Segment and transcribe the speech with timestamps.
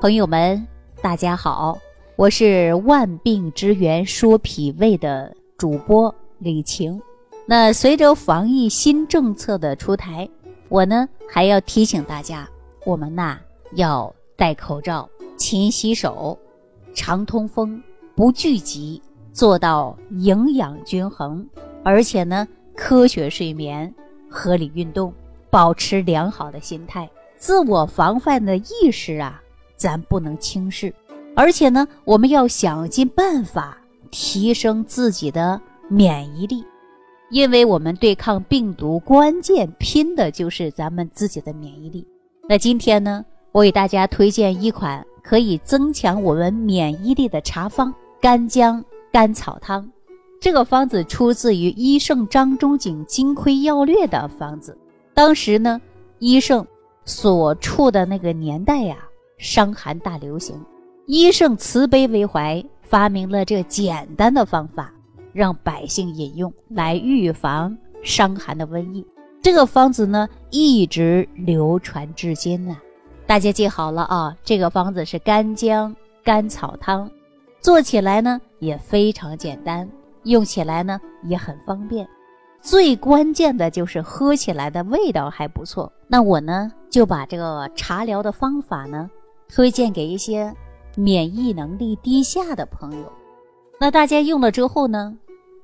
[0.00, 0.66] 朋友们，
[1.02, 1.78] 大家好，
[2.16, 6.98] 我是万病之源说脾胃的主播李晴。
[7.44, 10.26] 那随着防疫新政策的出台，
[10.70, 12.48] 我呢还要提醒大家，
[12.86, 13.38] 我们呐
[13.74, 16.38] 要戴口罩、勤洗手、
[16.94, 17.78] 常通风、
[18.14, 19.02] 不聚集，
[19.34, 21.46] 做到营养均衡，
[21.84, 23.94] 而且呢科学睡眠、
[24.30, 25.12] 合理运动，
[25.50, 27.06] 保持良好的心态，
[27.36, 29.42] 自我防范的意识啊。
[29.80, 30.94] 咱不能轻视，
[31.34, 33.78] 而且呢，我们要想尽办法
[34.10, 36.62] 提升自己的免疫力，
[37.30, 42.06] 因为我们对抗病毒关键拼的就是咱们自己的免疫力。
[42.46, 49.90] 那今天呢，我给大家推荐一款可以增强我们免疫力的茶方——干姜甘草汤。
[50.42, 54.76] 这个方子出自于医圣张仲景《金匮要略》的方子。
[55.14, 55.80] 当时呢，
[56.18, 56.66] 医圣
[57.06, 58.98] 所处的那个年代呀。
[59.40, 60.62] 伤寒大流行，
[61.06, 64.92] 医圣慈悲为怀，发明了这简单的方法，
[65.32, 69.04] 让百姓饮用来预防伤寒的瘟疫。
[69.40, 72.76] 这个方子呢，一直流传至今呢。
[73.26, 77.10] 大家记好了啊，这个方子是干姜甘草汤，
[77.60, 79.88] 做起来呢也非常简单，
[80.24, 82.06] 用起来呢也很方便。
[82.60, 85.90] 最关键的就是喝起来的味道还不错。
[86.06, 89.10] 那我呢就把这个茶疗的方法呢。
[89.52, 90.54] 推荐给一些
[90.96, 93.12] 免疫能力低下的朋友。
[93.80, 95.16] 那大家用了之后呢，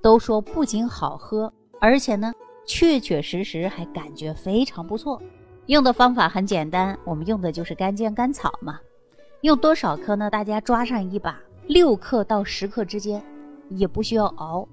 [0.02, 2.32] 都说不仅好喝，而且呢，
[2.64, 5.22] 确确实实还感觉非常不错。
[5.66, 8.80] 用的方法很简单，我们用的就是干姜甘草嘛。
[9.42, 10.28] 用多少克呢？
[10.30, 13.22] 大家抓上一把，六克到十克之间，
[13.68, 14.66] 也不需要熬。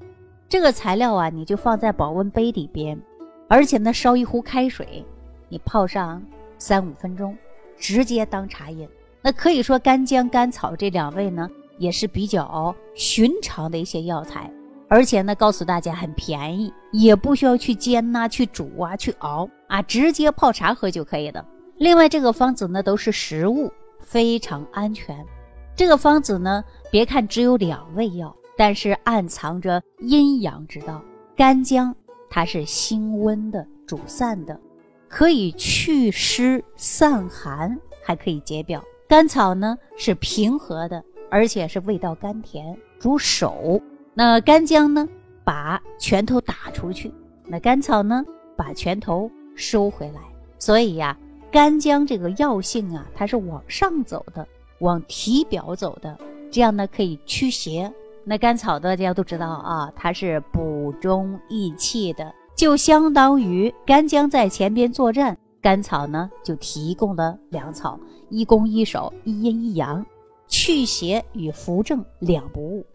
[0.50, 3.00] 这个材料啊，你就放在保温杯里边，
[3.48, 5.06] 而且呢，烧一壶开水，
[5.50, 6.24] 你泡上
[6.58, 7.38] 三五分钟，
[7.78, 8.88] 直接当茶饮。
[9.24, 14.52] 那可以说，干姜、甘草这两味呢，也是比较寻常的一些药材，
[14.90, 21.46] 而且呢，告诉大家很便宜，也不需要去煎呐、去煮啊、去熬啊，直接泡茶喝就可以了。
[21.78, 23.72] 另外，这个方子呢都是食物，
[24.02, 25.26] 非常安全。
[25.74, 26.62] 这个方子呢，
[26.92, 31.02] 别看只有两味药，但是暗藏着阴阳之道。
[31.34, 31.96] 干姜
[32.30, 34.60] 它是辛温的、主散的，
[35.08, 38.84] 可以祛湿散寒，还可以解表。
[39.14, 43.80] 甘草呢是平和的，而且是味道甘甜，主手。
[44.16, 45.08] 那干姜呢，
[45.44, 47.12] 把拳头打出去；
[47.46, 48.26] 那甘草呢，
[48.58, 50.20] 把拳头收回来。
[50.58, 51.16] 所以呀，
[51.52, 54.48] 干姜这个药性啊，它是往上走的，
[54.80, 56.18] 往体表走的，
[56.50, 57.94] 这样呢可以驱邪。
[58.24, 65.38] 那甘草大家都知道啊，它是补中益气的，就相当于干姜在前边作战。
[65.64, 67.98] 甘草呢，就提供了粮草，
[68.28, 70.06] 一攻一守，一阴一阳，
[70.50, 72.86] 祛邪与扶正两不误。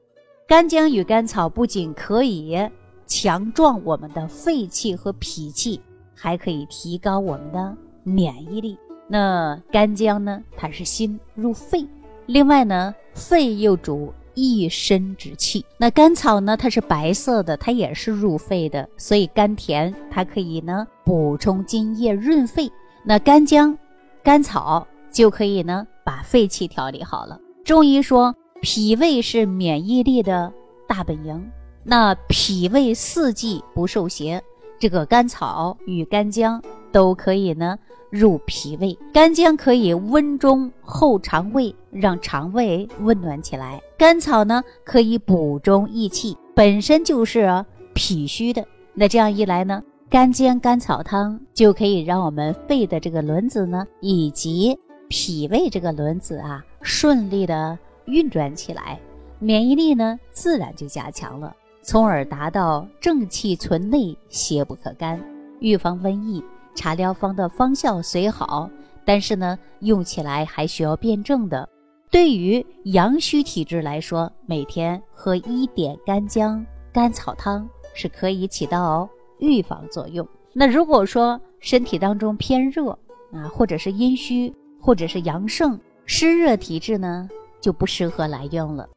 [0.46, 2.58] 干姜与甘草不仅可以
[3.06, 5.80] 强壮我们的肺气和脾气，
[6.14, 8.76] 还可以提高我们的免疫力。
[9.06, 11.86] 那干姜呢，它是心入肺，
[12.26, 14.12] 另外呢，肺又主。
[14.38, 16.56] 一身之气，那甘草呢？
[16.56, 22.70] 它是白色的，它也是入肺的，所以甘甜，它可以呢补充津液，润肺。
[23.02, 23.76] 那干姜、
[24.22, 27.40] 甘草就可以呢把肺气调理好了。
[27.64, 30.52] 中医说，脾胃是免疫力的
[30.86, 31.50] 大本营，
[31.82, 34.40] 那脾胃四季不受邪，
[34.78, 36.62] 这个甘草与干姜
[36.92, 37.76] 都可以呢。
[38.10, 43.80] 入脾胃，干姜可以温中厚肠胃，让肠胃温暖起来。
[43.96, 47.64] 甘草呢，可以补中益气，本身就是
[47.94, 48.64] 脾虚的。
[48.94, 58.98] 那这样一来呢，干姜甘草汤就可以让我们肺的这个轮子呢，以及脾胃这个轮子啊，顺利的运转起来，
[59.38, 65.20] 免疫力呢，自然就加强了，从而达到正气存内，邪不可干，
[65.60, 66.42] 预防瘟疫。
[66.78, 68.70] 茶疗方的方效虽好，
[69.04, 71.68] 但是呢，用起来还需要辩证的。
[72.08, 79.08] 对于阳虚体质来说，每天喝一点干姜甘草汤是可以起到
[79.40, 80.24] 预防作用。
[80.52, 82.96] 那如果说身体当中偏热
[83.32, 87.28] 啊，或者是阴虚，或者是阳盛湿热体质呢，
[87.60, 88.88] 就不适合来用了。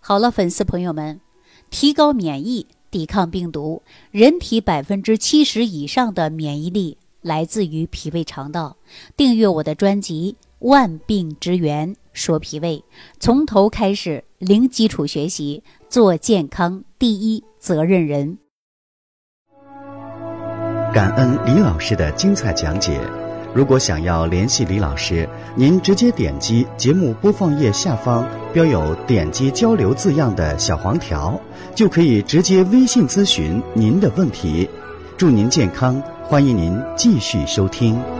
[0.00, 1.20] 好了，粉丝朋友们，
[1.70, 3.80] 提高免疫，抵抗病毒，
[4.10, 6.98] 人体百分之七十以上的免疫力。
[7.20, 8.76] 来自于脾胃肠道，
[9.16, 12.78] 订阅我的专辑《万病之源说脾胃》，
[13.18, 18.38] 从头开始，零基础学习，做健康第一责任人。
[20.94, 23.00] 感恩李老师的精彩讲解。
[23.54, 31.40] 如果想要联系李老师，您直接点击节目播放页下方标有“点击交流”字样的小黄条，
[31.74, 34.68] 就可以直接微信咨询您的问题。
[35.16, 38.17] 祝您健康，欢迎您继续收听。